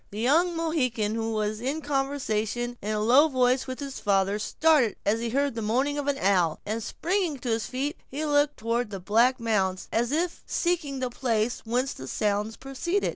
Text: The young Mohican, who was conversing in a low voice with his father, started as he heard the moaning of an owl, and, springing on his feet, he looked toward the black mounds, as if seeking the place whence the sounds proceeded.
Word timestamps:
The 0.09 0.17
young 0.19 0.55
Mohican, 0.55 1.13
who 1.13 1.31
was 1.31 1.59
conversing 1.83 2.75
in 2.81 2.89
a 2.91 2.99
low 2.99 3.27
voice 3.27 3.67
with 3.67 3.79
his 3.79 3.99
father, 3.99 4.39
started 4.39 4.95
as 5.05 5.19
he 5.19 5.29
heard 5.29 5.53
the 5.53 5.61
moaning 5.61 5.99
of 5.99 6.07
an 6.07 6.17
owl, 6.17 6.59
and, 6.65 6.81
springing 6.81 7.33
on 7.45 7.51
his 7.51 7.67
feet, 7.67 7.97
he 8.07 8.25
looked 8.25 8.57
toward 8.57 8.89
the 8.89 8.99
black 8.99 9.39
mounds, 9.39 9.87
as 9.93 10.11
if 10.11 10.41
seeking 10.47 11.01
the 11.01 11.11
place 11.11 11.61
whence 11.65 11.93
the 11.93 12.07
sounds 12.07 12.57
proceeded. 12.57 13.09